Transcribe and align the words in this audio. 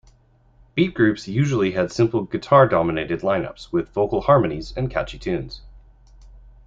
Beat 0.73 0.95
groups 0.95 1.27
usually 1.27 1.73
had 1.73 1.91
simple 1.91 2.23
guitar-dominated 2.23 3.21
line-ups, 3.21 3.71
with 3.71 3.89
vocal 3.93 4.21
harmonies 4.21 4.73
and 4.75 4.89
catchy 4.89 5.19
tunes. 5.19 5.61